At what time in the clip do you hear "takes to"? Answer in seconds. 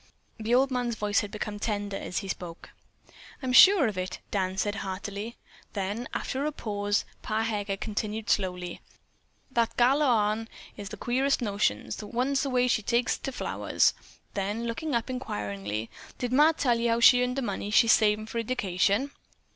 12.81-13.31